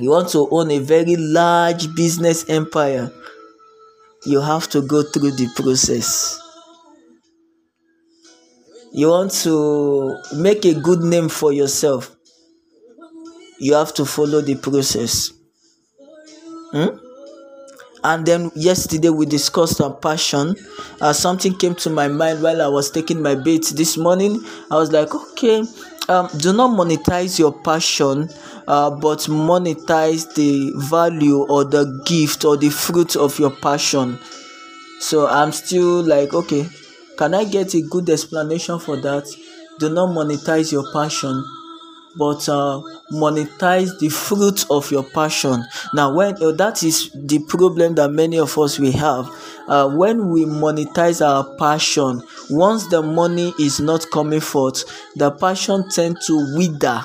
you 0.00 0.10
want 0.10 0.28
to 0.30 0.48
own 0.50 0.70
a 0.70 0.78
very 0.78 1.16
large 1.16 1.92
business 1.96 2.48
empire? 2.48 3.10
You 4.24 4.40
have 4.40 4.68
to 4.70 4.80
go 4.82 5.02
through 5.02 5.32
the 5.32 5.48
process 5.56 6.40
you 8.92 9.08
want 9.08 9.30
to 9.30 10.18
make 10.36 10.64
a 10.64 10.74
good 10.74 11.00
name 11.00 11.28
for 11.28 11.52
yourself 11.52 12.14
you 13.58 13.74
have 13.74 13.92
to 13.94 14.04
follow 14.04 14.40
the 14.40 14.54
process. 14.54 15.32
Hmm? 16.72 16.96
and 18.04 18.24
then 18.24 18.50
yesterday 18.54 19.08
we 19.08 19.26
discussed 19.26 19.80
on 19.80 20.00
passion. 20.00 20.54
Uh, 21.00 21.12
something 21.12 21.52
came 21.56 21.74
to 21.74 21.90
my 21.90 22.06
mind 22.06 22.40
while 22.42 22.62
i 22.62 22.68
was 22.68 22.90
taking 22.90 23.20
my 23.20 23.34
bath 23.34 23.70
this 23.70 23.96
morning. 23.96 24.40
I 24.70 24.76
was 24.76 24.92
like 24.92 25.12
okay 25.14 25.64
um, 26.08 26.28
do 26.38 26.52
not 26.52 26.70
monetize 26.78 27.38
your 27.38 27.52
passion 27.52 28.28
uh, 28.68 28.90
but 28.90 29.18
monetize 29.20 30.32
the 30.34 30.72
value 30.88 31.44
or 31.48 31.64
the 31.64 32.02
gift 32.06 32.44
or 32.44 32.56
the 32.56 32.70
fruit 32.70 33.16
of 33.16 33.38
your 33.38 33.50
passion. 33.50 34.18
So 35.00 35.26
i'm 35.26 35.50
still 35.52 36.02
like 36.02 36.34
okay 36.34 36.68
can 37.18 37.34
I 37.34 37.44
get 37.44 37.74
a 37.74 37.82
good 37.82 38.08
explanation 38.08 38.78
for 38.78 38.96
that? 38.98 39.26
Do 39.80 39.90
not 39.90 40.10
monetize 40.10 40.70
your 40.70 40.90
passion, 40.92 41.44
but 42.16 42.48
uh, 42.48 42.80
monetize 43.12 43.98
the 43.98 44.08
fruit 44.08 44.64
of 44.70 44.90
your 44.90 45.02
passion. 45.02 45.64
Now, 45.94 46.14
when 46.14 46.40
uh, 46.42 46.52
that 46.52 46.82
is 46.82 47.10
the 47.14 47.40
problem 47.40 47.96
that 47.96 48.10
many 48.10 48.38
of 48.38 48.56
us 48.56 48.78
we 48.78 48.92
have. 48.92 49.28
Uh, 49.66 49.88
when 49.90 50.30
we 50.30 50.44
monetize 50.44 51.20
our 51.24 51.44
passion, 51.56 52.22
once 52.50 52.86
the 52.86 53.02
money 53.02 53.52
is 53.60 53.80
not 53.80 54.06
coming 54.10 54.40
forth, 54.40 54.84
the 55.16 55.30
passion 55.30 55.88
tend 55.90 56.16
to 56.26 56.56
wither 56.56 57.04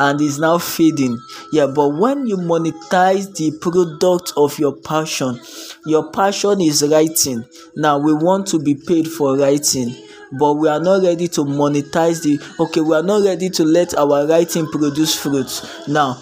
and 0.00 0.20
is 0.20 0.38
now 0.38 0.58
fading 0.58 1.16
yeah 1.52 1.66
but 1.66 1.90
when 1.90 2.26
you 2.26 2.36
monetize 2.36 3.34
the 3.36 3.52
product 3.60 4.32
of 4.36 4.58
your 4.58 4.74
passion 4.74 5.38
your 5.86 6.10
passion 6.10 6.60
is 6.60 6.82
writing. 6.82 7.44
Now 7.76 7.98
we 7.98 8.12
want 8.12 8.46
to 8.48 8.58
be 8.58 8.74
paid 8.74 9.08
for 9.08 9.36
writing 9.36 9.94
but 10.38 10.54
we 10.54 10.68
are 10.68 10.80
not 10.80 11.02
ready 11.02 11.26
to 11.28 11.40
monetize 11.44 12.22
the 12.22 12.38
okay 12.62 12.80
we 12.80 12.94
are 12.94 13.02
not 13.02 13.24
ready 13.24 13.50
to 13.50 13.64
let 13.64 13.94
our 13.96 14.26
writing 14.26 14.66
produce 14.66 15.14
fruits. 15.20 15.88
Now 15.88 16.14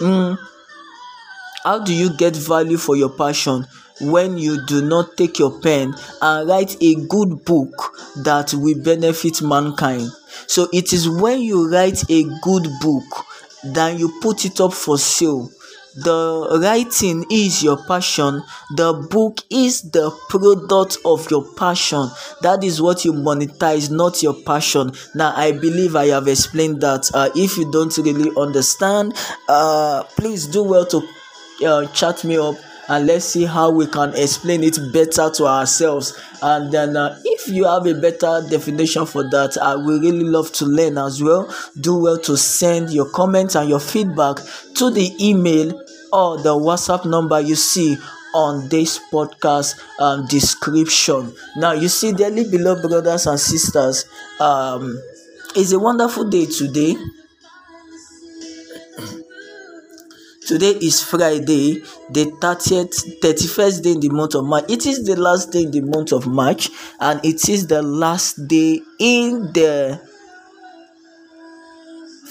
mm, 0.00 0.38
how 1.64 1.78
do 1.84 1.94
you 1.94 2.10
get 2.16 2.36
value 2.36 2.76
for 2.76 2.96
your 2.96 3.10
passion? 3.10 3.66
When 4.02 4.38
you 4.38 4.64
do 4.66 4.80
not 4.80 5.18
take 5.18 5.38
your 5.38 5.60
pen 5.60 5.94
and 6.22 6.48
write 6.48 6.76
a 6.82 6.94
good 6.94 7.44
book 7.44 7.94
that 8.24 8.54
will 8.54 8.82
benefit 8.82 9.42
mankind 9.42 10.10
so 10.46 10.68
it 10.72 10.92
is 10.92 11.08
when 11.08 11.40
you 11.40 11.70
write 11.70 12.02
a 12.10 12.24
good 12.42 12.68
book 12.80 13.26
then 13.64 13.98
you 13.98 14.12
put 14.20 14.44
it 14.44 14.60
up 14.60 14.72
for 14.72 14.98
sale. 14.98 15.50
The 15.96 16.60
writing 16.62 17.24
is 17.30 17.64
your 17.64 17.76
passion. 17.86 18.42
The 18.76 18.92
book 19.10 19.40
is 19.50 19.90
the 19.90 20.10
product 20.28 20.98
of 21.04 21.28
your 21.30 21.44
passion. 21.56 22.08
That 22.42 22.62
is 22.62 22.80
what 22.80 23.04
you 23.04 23.12
monetize 23.12 23.90
not 23.90 24.22
your 24.22 24.34
passion. 24.34 24.92
Now 25.16 25.34
i 25.36 25.50
believe 25.50 25.96
i 25.96 26.06
have 26.06 26.28
explained 26.28 26.80
that. 26.82 27.10
Uh, 27.12 27.30
if 27.34 27.56
you 27.58 27.70
don't 27.72 27.94
really 27.98 28.30
understand 28.36 29.14
uh, 29.48 30.04
please 30.16 30.46
do 30.46 30.62
well 30.62 30.86
to 30.86 31.02
uh, 31.66 31.86
chat 31.88 32.22
me 32.24 32.36
up 32.38 32.54
and 32.90 33.06
let's 33.06 33.24
see 33.24 33.44
how 33.44 33.70
we 33.70 33.86
can 33.86 34.12
explain 34.16 34.64
it 34.64 34.76
better 34.92 35.30
to 35.30 35.46
ourselves. 35.46 36.20
And 36.42 36.72
then 36.72 36.96
uh, 36.96 37.16
if 37.24 37.46
you 37.46 37.64
have 37.64 37.86
a 37.86 37.94
better 37.94 38.44
definition 38.50 39.06
for 39.06 39.22
that 39.30 39.56
i 39.62 39.76
will 39.76 40.00
really 40.00 40.24
love 40.24 40.50
to 40.54 40.66
learn 40.66 40.98
as 40.98 41.22
well. 41.22 41.54
Do 41.78 41.96
well 41.96 42.18
to 42.18 42.36
send 42.36 42.90
your 42.90 43.08
comments 43.08 43.54
and 43.54 43.68
your 43.70 43.78
feedback 43.78 44.38
to 44.74 44.90
the 44.90 45.14
email 45.24 45.80
or 46.12 46.38
the 46.38 46.50
whatsapp 46.54 47.08
number 47.08 47.40
you 47.40 47.54
see 47.54 47.96
on 48.34 48.68
this 48.68 48.98
podcast 49.12 49.80
um, 50.00 50.26
description. 50.26 51.32
Now 51.56 51.72
you 51.72 51.88
see 51.88 52.12
dearly 52.12 52.50
beloved 52.50 52.88
brothers 52.88 53.26
and 53.26 53.38
sisters 53.38 54.04
um 54.40 55.00
it's 55.56 55.72
a 55.72 55.78
wonderful 55.78 56.28
day 56.28 56.46
today 56.46 56.96
Today 60.50 60.72
is 60.82 61.00
Friday, 61.00 61.74
the 62.10 62.24
30th, 62.40 63.20
31st 63.20 63.84
day 63.84 63.92
in 63.92 64.00
the 64.00 64.08
month 64.08 64.34
of 64.34 64.44
March. 64.44 64.64
It 64.68 64.84
is 64.84 65.04
the 65.04 65.14
last 65.14 65.52
day 65.52 65.62
in 65.62 65.70
the 65.70 65.80
month 65.80 66.10
of 66.10 66.26
March, 66.26 66.70
and 66.98 67.24
it 67.24 67.48
is 67.48 67.68
the 67.68 67.80
last 67.82 68.48
day 68.48 68.82
in 68.98 69.52
the 69.52 70.00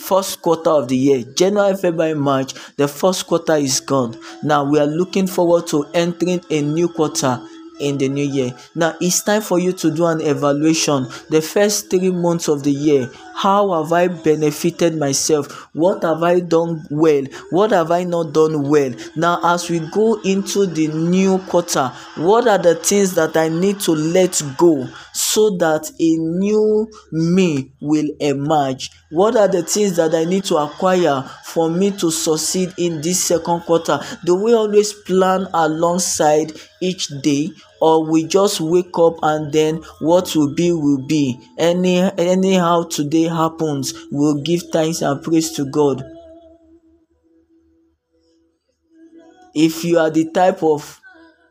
first 0.03 0.41
quarter 0.41 0.69
of 0.71 0.89
the 0.89 0.97
year. 0.97 1.23
January, 1.33 1.77
February, 1.77 2.13
March, 2.13 2.55
the 2.75 2.89
first 2.89 3.25
quarter 3.25 3.55
is 3.55 3.79
gone. 3.79 4.19
Now 4.43 4.65
we 4.65 4.79
are 4.79 4.85
looking 4.85 5.25
forward 5.25 5.67
to 5.67 5.85
entering 5.93 6.41
a 6.51 6.61
new 6.61 6.89
quarter 6.89 7.41
in 7.79 7.97
the 7.97 8.09
new 8.09 8.25
year. 8.25 8.53
Now 8.75 8.95
it's 8.99 9.23
time 9.23 9.41
for 9.41 9.59
you 9.59 9.71
to 9.71 9.91
do 9.95 10.05
an 10.05 10.19
evaluation. 10.19 11.07
The 11.29 11.41
first 11.41 11.89
three 11.89 12.11
months 12.11 12.49
of 12.49 12.63
the 12.63 12.71
year, 12.71 13.09
how 13.39 13.71
have 13.71 13.93
I 13.93 14.09
benefited 14.09 14.97
myself? 14.97 15.69
What 15.73 16.03
have 16.03 16.23
I 16.23 16.41
done 16.41 16.85
well? 16.91 17.23
What 17.51 17.71
have 17.71 17.89
I 17.89 18.03
not 18.03 18.33
done 18.33 18.67
well? 18.69 18.91
Now, 19.15 19.39
as 19.41 19.69
we 19.69 19.79
go 19.79 20.19
into 20.23 20.65
the 20.65 20.89
new 20.89 21.37
quarter, 21.47 21.89
what 22.17 22.49
are 22.49 22.57
the 22.57 22.75
things 22.75 23.15
that 23.15 23.37
I 23.37 23.47
need 23.47 23.79
to 23.81 23.93
let 23.93 24.41
go 24.57 24.89
so 25.13 25.51
that 25.57 25.89
a 25.89 26.17
new 26.17 26.91
me 27.13 27.71
will 27.79 28.09
emerge? 28.19 28.91
What 29.09 29.37
are 29.37 29.47
the 29.47 29.63
things 29.63 29.95
that 29.95 30.13
I 30.13 30.25
need 30.25 30.43
to 30.45 30.57
acquire 30.57 31.23
for 31.45 31.69
me 31.69 31.91
to 31.91 32.11
succeed 32.11 32.73
in 32.77 32.99
this 32.99 33.23
second 33.23 33.61
quarter? 33.61 34.01
Do 34.25 34.35
we 34.35 34.53
always 34.53 34.91
plan 34.91 35.47
alongside 35.53 36.51
each 36.81 37.07
day 37.21 37.51
or 37.81 38.05
we 38.05 38.25
just 38.25 38.59
wake 38.61 38.97
up 38.97 39.15
and 39.23 39.51
then 39.53 39.77
what 39.99 40.35
will 40.35 40.53
be 40.53 40.71
will 40.71 41.05
be. 41.07 41.39
Any 41.57 41.97
anyhow 42.17 42.83
today 42.83 43.23
happens 43.23 43.93
we'll 44.11 44.41
give 44.41 44.63
thanks 44.71 45.01
and 45.01 45.23
praise 45.23 45.51
to 45.53 45.65
god. 45.65 46.03
If 49.55 49.83
you 49.83 49.99
are 49.99 50.09
the 50.09 50.29
type 50.31 50.63
of 50.63 51.01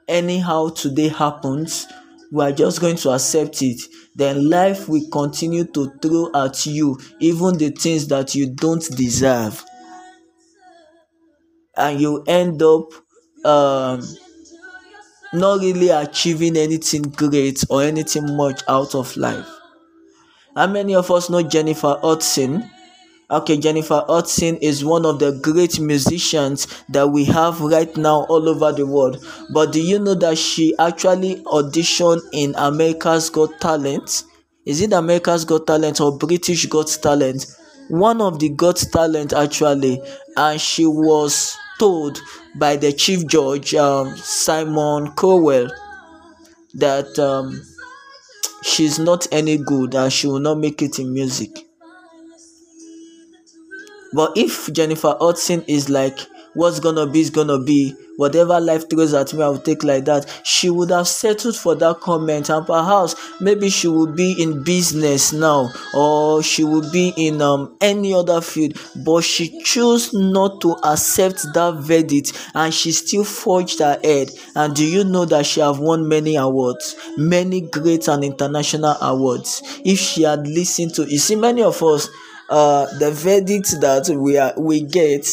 anyhow 0.07 0.69
today 0.71 1.09
happens 1.09 1.87
we 2.31 2.45
are 2.45 2.53
just 2.53 2.81
going 2.81 2.97
to 2.97 3.11
accept 3.11 3.63
it. 3.63 3.81
Then 4.15 4.51
life 4.51 4.89
will 4.89 5.09
continue 5.11 5.65
to 5.65 5.91
throw 6.03 6.31
at 6.35 6.67
you 6.67 6.99
even 7.21 7.57
the 7.57 7.71
things 7.71 8.09
that 8.09 8.35
you 8.35 8.55
don't 8.55 8.85
deserve. 8.97 9.65
And 11.77 12.01
you 12.01 12.25
end 12.27 12.63
up 12.63 12.91
um 13.45 14.03
not 15.33 15.61
really 15.61 15.91
achieving 15.91 16.57
anything 16.57 17.03
great 17.03 17.65
or 17.69 17.83
anything 17.83 18.37
much 18.37 18.63
out 18.69 18.95
of 18.95 19.17
life. 19.17 19.47
How 20.57 20.67
many 20.67 20.95
of 20.95 21.11
us 21.11 21.31
know 21.31 21.43
Jennifer 21.43 21.99
Hudson? 22.03 22.71
Okay, 23.31 23.59
Jennifer 23.59 24.03
Hudson 24.09 24.57
is 24.57 24.85
one 24.85 25.05
of 25.05 25.19
the 25.19 25.33
great 25.33 25.79
musicians 25.79 26.67
that 26.89 27.11
we 27.11 27.25
have 27.27 27.61
right 27.61 27.95
now 27.97 28.25
all 28.31 28.49
over 28.49 28.73
the 28.73 28.87
world. 28.87 29.23
But 29.53 29.73
do 29.73 29.83
you 29.83 29.99
know 29.99 30.15
that 30.15 30.39
she 30.39 30.75
actually 30.79 31.37
auditioned 31.45 32.23
in 32.33 32.55
America's 32.57 33.29
Got 33.29 33.61
Talent? 33.61 34.25
Is 34.65 34.81
it 34.81 34.95
America's 34.95 35.45
Got 35.45 35.67
Talent 35.67 36.01
or 36.01 36.17
British 36.17 36.65
Got 36.67 36.89
Talent? 37.03 37.47
One 37.91 38.23
of 38.23 38.39
the 38.39 38.49
Got 38.49 38.77
Talent 38.77 39.35
actually, 39.35 40.01
and 40.37 40.59
she 40.59 40.87
was 40.87 41.55
told 41.79 42.21
by 42.57 42.77
the 42.77 42.93
chief 42.93 43.27
judge 43.27 43.75
um, 43.75 44.17
Simon 44.17 45.13
Cowell 45.15 45.71
that 46.75 47.19
um, 47.19 47.63
she's 48.63 48.99
not 48.99 49.27
any 49.33 49.57
good 49.59 49.95
and 49.95 50.13
she 50.13 50.27
will 50.27 50.41
not 50.41 50.59
make 50.59 50.83
it 50.83 50.99
in 50.99 51.13
music. 51.13 51.51
But 54.13 54.33
if 54.37 54.73
Jennifer 54.73 55.17
Hudson 55.21 55.65
is 55.67 55.89
like 55.89 56.19
what's 56.59 56.81
gonna 56.81 57.07
be 57.07 57.21
is 57.21 57.31
gonna 57.31 57.59
be. 57.61 57.95
Whatever 58.17 58.59
life 58.59 58.91
throws 58.91 59.15
at 59.15 59.33
me 59.33 59.45
i 59.45 59.49
will 59.49 59.61
take 59.61 59.85
like 59.85 60.05
that. 60.07 60.27
She 60.43 60.71
would 60.71 60.91
have 60.91 61.07
settled 61.07 61.55
for 61.55 61.77
that 61.77 62.01
comment 62.01 62.51
and 62.51 62.67
perhaps 62.67 63.15
maybe 63.41 63.71
she 63.71 63.87
would 63.87 64.17
be 64.17 64.33
in 64.43 64.65
business 64.65 65.33
now 65.33 65.71
or 65.95 66.43
she 66.43 66.65
would 66.65 66.91
be 66.91 67.13
in 67.17 67.41
um, 67.41 67.77
any 67.81 68.13
other 68.13 68.41
field. 68.41 68.73
But 68.97 69.23
she 69.23 69.63
chose 69.63 70.13
not 70.13 70.61
to 70.63 70.73
accept 70.83 71.47
that 71.55 71.75
verdict 71.77 72.33
and 72.57 72.75
she 72.75 72.91
still 72.91 73.23
forged 73.23 73.81
ahead 73.81 74.31
and 74.57 74.75
do 74.75 74.85
you 74.85 75.05
know 75.05 75.25
that 75.27 75.47
she 75.47 75.61
have 75.61 75.79
won 75.79 76.09
many 76.09 76.35
awards? 76.35 76.97
Many 77.17 77.61
great 77.61 78.09
and 78.09 78.25
international 78.25 78.97
awards. 79.01 79.63
If 79.85 80.01
she 80.01 80.25
had 80.25 80.45
listened 80.49 80.95
to 80.97 81.05
you 81.09 81.19
see 81.19 81.37
many 81.37 81.63
of 81.63 81.81
us 81.85 82.09
uh 82.51 82.87
the 82.99 83.13
verdict 83.13 83.81
that 83.81 84.09
we 84.09 84.39
are 84.39 84.55
we 84.57 84.81
get 84.81 85.25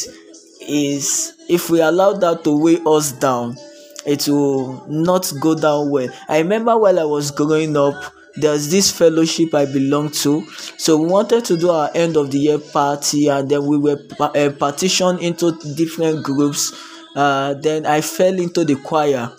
is 0.68 1.34
if 1.50 1.70
we 1.70 1.82
allow 1.82 2.14
that 2.14 2.44
to 2.44 2.58
weigh 2.58 2.80
us 2.86 3.12
down 3.12 3.58
it 4.06 4.28
will 4.28 4.86
not 4.88 5.32
go 5.42 5.56
down 5.56 5.90
well. 5.90 6.08
I 6.30 6.38
remember 6.40 6.78
while 6.78 7.00
i 7.00 7.04
was 7.04 7.32
growing 7.32 7.76
up 7.76 7.96
there's 8.38 8.70
this 8.70 8.92
fellowship 8.92 9.54
i 9.54 9.66
belonged 9.66 10.14
to. 10.16 10.46
So 10.78 10.98
we 10.98 11.08
wanted 11.08 11.46
to 11.46 11.58
do 11.58 11.70
our 11.70 11.90
end 11.96 12.18
of 12.18 12.32
the 12.32 12.38
year 12.38 12.60
party 12.60 13.28
and 13.30 13.50
then 13.50 13.66
we 13.66 13.78
were 13.78 14.00
uh, 14.20 14.52
partitioned 14.60 15.22
into 15.22 15.54
different 15.76 16.24
groups. 16.24 16.74
Uh, 17.16 17.54
then 17.56 17.86
i 17.86 18.02
fell 18.02 18.38
into 18.40 18.64
the 18.66 18.76
choir. 18.76 19.32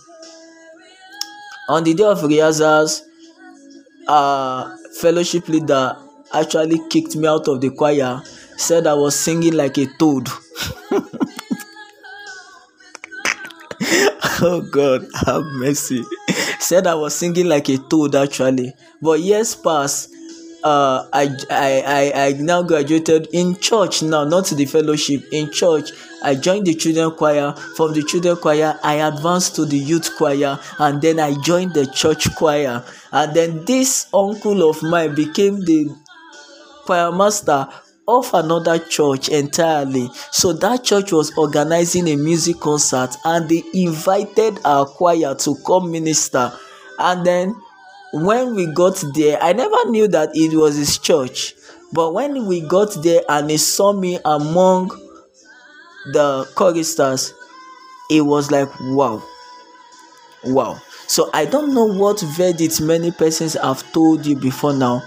On 1.68 1.84
the 1.84 1.94
day 1.94 2.04
of 2.04 2.22
rehearsals 2.22 3.02
uh 4.08 4.76
fellowship 5.00 5.48
leader 5.48 5.96
actually 6.32 6.80
kicked 6.88 7.16
me 7.16 7.26
out 7.26 7.48
of 7.48 7.60
the 7.60 7.70
choir 7.70 8.22
said 8.56 8.86
i 8.86 8.94
was 8.94 9.18
singing 9.18 9.52
like 9.52 9.76
a 9.78 9.86
toad 9.98 10.28
oh 14.42 14.60
God, 14.60 15.06
have 15.24 15.44
mercy. 15.44 16.04
Said 16.58 16.86
I 16.86 16.94
was 16.94 17.14
singing 17.14 17.46
like 17.46 17.68
a 17.68 17.78
toad 17.78 18.14
actually. 18.14 18.74
But 19.00 19.20
years 19.20 19.54
passed. 19.54 20.12
Uh, 20.64 21.06
I, 21.12 21.30
I, 21.48 21.82
I, 21.86 22.26
I 22.26 22.32
now 22.32 22.62
graduated 22.62 23.28
in 23.32 23.56
church 23.56 24.02
now, 24.02 24.24
not 24.24 24.46
the 24.46 24.64
fellowship. 24.64 25.22
In 25.30 25.52
church, 25.52 25.90
I 26.24 26.34
joined 26.34 26.66
the 26.66 26.74
children 26.74 27.12
choir. 27.12 27.52
From 27.76 27.94
the 27.94 28.02
children 28.02 28.36
choir, 28.36 28.76
I 28.82 28.94
advanced 28.94 29.54
to 29.56 29.64
the 29.64 29.76
youth 29.76 30.16
choir, 30.16 30.58
and 30.78 31.00
then 31.00 31.20
I 31.20 31.40
joined 31.40 31.74
the 31.74 31.86
church 31.86 32.34
choir. 32.34 32.82
And 33.12 33.34
then 33.36 33.64
this 33.64 34.08
uncle 34.12 34.68
of 34.68 34.82
mine 34.82 35.14
became 35.14 35.60
the 35.60 35.94
choir 36.84 37.12
master 37.12 37.68
of 38.08 38.32
another 38.34 38.78
church 38.78 39.28
entirely. 39.28 40.08
So 40.30 40.52
that 40.54 40.84
church 40.84 41.12
was 41.12 41.36
organizing 41.36 42.08
a 42.08 42.16
music 42.16 42.60
concert 42.60 43.16
and 43.24 43.48
they 43.48 43.62
invited 43.74 44.58
our 44.64 44.86
choir 44.86 45.34
to 45.34 45.56
come 45.66 45.90
minister. 45.90 46.52
And 46.98 47.26
then 47.26 47.54
when 48.12 48.54
we 48.54 48.66
got 48.66 49.02
there, 49.14 49.42
I 49.42 49.52
never 49.52 49.90
knew 49.90 50.08
that 50.08 50.30
it 50.34 50.56
was 50.56 50.76
his 50.76 50.98
church. 50.98 51.54
But 51.92 52.14
when 52.14 52.46
we 52.46 52.60
got 52.60 53.02
there 53.02 53.22
and 53.28 53.50
he 53.50 53.56
saw 53.56 53.92
me 53.92 54.18
among 54.24 54.88
the 56.12 56.48
choristers, 56.54 57.34
it 58.10 58.20
was 58.22 58.50
like, 58.50 58.68
wow, 58.80 59.22
wow. 60.44 60.80
So 61.08 61.30
I 61.32 61.44
don't 61.44 61.74
know 61.74 61.84
what 61.84 62.20
verdict 62.20 62.80
many 62.80 63.10
persons 63.10 63.54
have 63.54 63.82
told 63.92 64.26
you 64.26 64.36
before 64.36 64.72
now. 64.72 65.02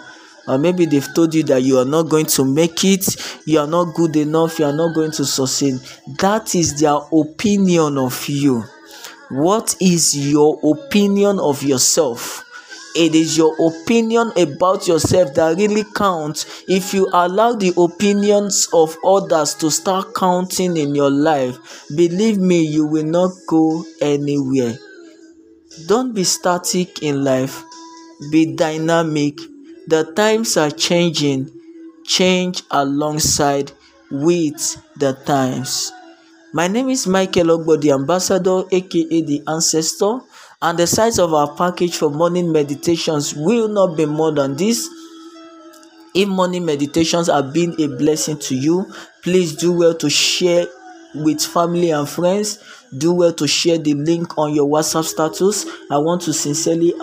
Or 0.49 0.57
maybe 0.57 0.85
they've 0.85 1.13
told 1.13 1.35
you 1.35 1.43
that 1.43 1.62
you 1.62 1.77
are 1.77 1.85
not 1.85 2.09
going 2.09 2.25
to 2.25 2.43
make 2.43 2.83
it, 2.83 3.05
you 3.45 3.59
are 3.59 3.67
not 3.67 3.93
good 3.93 4.15
enough, 4.15 4.57
you 4.57 4.65
are 4.65 4.73
not 4.73 4.95
going 4.95 5.12
to 5.12 5.23
succeed. 5.23 5.75
That 6.17 6.55
is 6.55 6.79
their 6.79 6.97
opinion 7.13 7.99
of 7.99 8.27
you. 8.27 8.63
What 9.29 9.75
is 9.79 10.17
your 10.17 10.59
opinion 10.63 11.38
of 11.39 11.62
yourself? 11.62 12.43
It 12.95 13.13
is 13.13 13.38
your 13.38 13.55
opinion 13.63 14.31
about 14.35 14.88
yourself 14.88 15.35
that 15.35 15.57
really 15.57 15.83
counts. 15.95 16.63
If 16.67 16.95
you 16.95 17.07
allow 17.13 17.53
the 17.53 17.71
opinions 17.77 18.67
of 18.73 18.97
others 19.05 19.53
to 19.55 19.69
start 19.69 20.15
counting 20.15 20.75
in 20.75 20.95
your 20.95 21.12
life, 21.12 21.59
believe 21.95 22.39
me, 22.39 22.63
you 22.63 22.88
will 22.88 23.05
not 23.05 23.31
go 23.47 23.85
anywhere. 24.01 24.79
Don't 25.85 26.15
be 26.15 26.23
static 26.23 27.03
in 27.03 27.23
life, 27.23 27.63
be 28.31 28.55
dynamic. 28.55 29.38
The 29.89 30.04
times 30.04 30.56
are 30.56 30.69
changing, 30.69 31.49
change 32.06 32.62
alongside 32.69 33.71
with 34.12 34.78
the 34.95 35.13
times. 35.25 35.91
My 36.54 36.67
name 36.67 36.89
is 36.89 37.08
Michael 37.08 37.58
Ogbo, 37.58 37.82
the 37.82 37.93
ambassador, 37.93 38.65
aka 38.71 39.21
the 39.21 39.41
ancestor, 39.47 40.19
and 40.62 40.78
the 40.78 40.86
size 40.86 41.17
of 41.17 41.34
our 41.34 41.56
package 41.56 41.97
for 41.97 42.12
morning 42.12 42.52
meditations 42.52 43.34
will 43.34 43.67
not 43.67 43.97
be 43.97 44.06
more 44.06 44.32
than 44.32 44.56
this. 44.56 44.88
If 46.13 46.30
morning 46.30 46.65
meditations 46.65 47.25
have 47.25 47.52
been 47.52 47.73
a 47.82 47.88
blessing 47.88 48.38
to 48.41 48.56
you, 48.56 48.93
please 49.23 49.56
do 49.56 49.71
well 49.71 49.95
to 49.95 50.08
share 50.08 50.67
with 51.15 51.41
family 51.41 51.89
and 51.89 52.08
friends 52.08 52.60
do 52.97 53.13
well 53.13 53.34
to 53.34 53.47
share 53.47 53.78
the 53.78 53.93
link 53.95 54.38
on 54.38 54.54
your 54.54 54.69
whatsapp 54.69 55.04
status 55.04 55.65
i 55.89 55.97
want 55.97 56.21
to 56.21 56.32
sincerely 56.32 56.93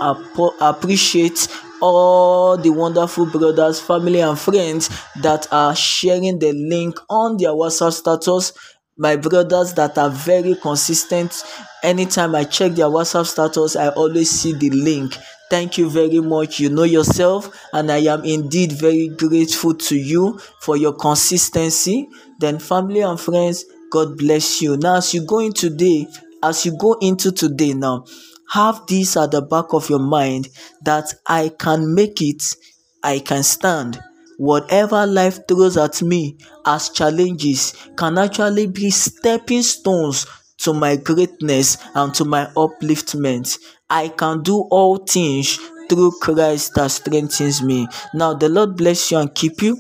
appreciate 0.61 1.49
all 1.81 2.57
the 2.57 2.71
wonderful 2.71 3.27
brothers 3.27 3.81
family 3.81 4.21
and 4.21 4.39
friends 4.39 4.89
that 5.23 5.47
are 5.53 5.75
sharing 5.75 6.39
the 6.39 6.53
link 6.53 6.99
on 7.09 7.37
their 7.37 7.51
whatsapp 7.51 7.93
status. 7.93 8.53
My 8.99 9.17
brothers 9.17 9.75
that 9.75 9.99
are 9.99 10.09
very 10.11 10.55
consistent 10.55 11.43
anytime 11.83 12.35
i 12.35 12.45
check 12.45 12.73
their 12.73 12.87
whatsapp 12.87 13.27
status 13.27 13.77
i 13.77 13.89
always 13.91 14.31
see 14.31 14.53
the 14.53 14.71
link. 14.71 15.17
Thank 15.51 15.79
you 15.79 15.89
very 15.89 16.21
much. 16.21 16.59
You 16.59 16.71
know 16.71 16.83
yourself 16.85 17.55
and 17.73 17.91
i 17.93 17.99
am 17.99 18.25
indeed 18.25 18.73
very 18.73 19.09
grateful 19.09 19.75
to 19.75 19.97
you 19.97 20.39
for 20.61 20.77
your 20.77 20.95
consistency. 20.95 22.09
Then 22.41 22.59
family 22.59 23.01
and 23.03 23.21
friends 23.21 23.65
God 23.91 24.19
bless 24.19 24.61
you. 24.63 24.77
Now, 24.77 24.97
as 24.97 25.15
you 25.15 25.25
go 25.25 25.39
into 25.39 25.71
today, 25.71 26.07
as 26.43 26.67
you 26.67 26.77
go 26.77 26.95
into 27.01 27.31
today 27.33 27.73
now, 27.73 28.05
have 28.51 28.87
this 28.87 29.17
at 29.17 29.31
the 29.31 29.43
back 29.43 29.73
of 29.73 29.89
your 29.91 29.99
mind 30.01 30.49
that 30.83 31.13
I 31.27 31.51
can 31.59 31.95
make 31.95 32.21
it, 32.21 32.43
I 33.03 33.19
can 33.19 33.43
stand. 33.43 34.01
Whatever 34.39 35.07
life 35.07 35.41
throws 35.49 35.77
at 35.77 36.03
me 36.03 36.37
as 36.67 36.91
challenges 36.91 37.75
can 37.97 38.19
actually 38.19 38.67
be 38.67 38.91
stepping 38.91 39.63
stones 39.63 40.27
to 40.59 40.75
my 40.75 40.97
greatness 40.97 41.79
and 41.95 42.15
to 42.15 42.25
my 42.25 42.47
upliftment. 42.57 43.59
I 43.89 44.09
can 44.09 44.43
do 44.43 44.67
all 44.71 44.99
things 44.99 45.59
through 45.89 46.13
Christ 46.21 46.75
that 46.75 46.91
strengthens 46.91 47.63
me. 47.63 47.89
Now, 48.13 48.35
the 48.35 48.49
Lord 48.49 48.77
bless 48.77 49.11
you 49.11 49.19
and 49.19 49.35
keep 49.35 49.63
you. 49.63 49.79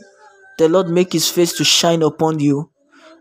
The 0.59 0.69
Lord 0.69 0.89
make 0.89 1.13
his 1.13 1.31
face 1.31 1.53
to 1.55 1.65
shine 1.65 2.03
upon 2.03 2.39
you 2.39 2.71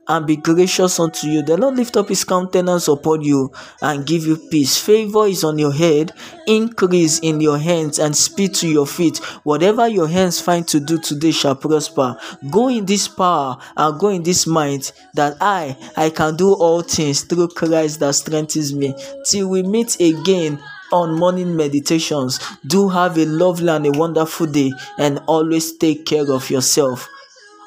and 0.08 0.28
be 0.28 0.36
gracious 0.36 1.00
unto 1.00 1.28
you. 1.28 1.42
The 1.42 1.58
Lord 1.58 1.76
lift 1.76 1.98
up 1.98 2.10
his 2.10 2.24
countenance 2.24 2.88
upon 2.88 3.22
you 3.22 3.52
and 3.82 4.06
give 4.06 4.26
you 4.26 4.38
peace. 4.38 4.78
Favor 4.78 5.26
is 5.26 5.44
on 5.44 5.58
your 5.58 5.74
head, 5.74 6.12
increase 6.48 7.20
in 7.20 7.42
your 7.42 7.58
hands, 7.58 8.00
and 8.00 8.16
speed 8.16 8.54
to 8.56 8.68
your 8.68 8.86
feet. 8.88 9.18
Whatever 9.44 9.88
your 9.88 10.08
hands 10.08 10.40
find 10.40 10.68
to 10.68 10.80
do 10.80 11.00
today 11.00 11.32
shall 11.32 11.56
prosper. 11.56 12.18
Go 12.52 12.68
in 12.70 12.86
this 12.86 13.08
power 13.08 13.58
and 13.76 14.00
go 14.00 14.10
in 14.10 14.24
this 14.24 14.46
mind 14.46 14.92
that 15.14 15.38
I 15.42 15.78
I 15.98 16.10
can 16.10 16.36
do 16.36 16.54
all 16.54 16.82
things 16.82 17.22
through 17.22 17.50
Christ 17.50 18.00
that 18.00 18.14
strengthens 18.16 18.74
me. 18.74 18.94
Till 19.26 19.50
we 19.50 19.64
meet 19.64 20.00
again 20.00 20.60
on 20.92 21.18
morning 21.18 21.56
meditations. 21.56 22.40
Do 22.66 22.90
have 22.90 23.18
a 23.18 23.26
lovely 23.26 23.70
and 23.70 23.86
a 23.88 23.92
wonderful 23.98 24.46
day 24.46 24.72
and 24.98 25.20
always 25.28 25.76
take 25.78 26.06
care 26.06 26.32
of 26.32 26.50
yourself. 26.50 27.10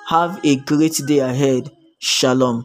Have 0.08 0.40
a 0.44 0.56
great 0.56 1.00
day 1.06 1.18
ahead. 1.18 1.70
Shalom. 1.98 2.64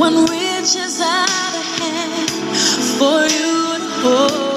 one 0.00 0.24
reaches 0.24 0.98
out 1.00 1.54
a 1.54 1.62
hand 1.82 2.30
for 2.98 3.20
you 3.22 3.78
to 3.78 3.90
hold. 4.02 4.49